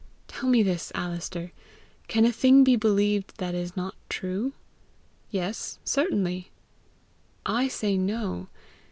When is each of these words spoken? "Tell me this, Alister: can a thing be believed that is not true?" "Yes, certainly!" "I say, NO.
"Tell 0.27 0.49
me 0.49 0.63
this, 0.63 0.91
Alister: 0.95 1.51
can 2.07 2.25
a 2.25 2.31
thing 2.31 2.63
be 2.63 2.75
believed 2.75 3.37
that 3.37 3.53
is 3.53 3.77
not 3.77 3.93
true?" 4.09 4.53
"Yes, 5.29 5.77
certainly!" 5.85 6.49
"I 7.45 7.67
say, 7.67 7.97
NO. 7.99 8.47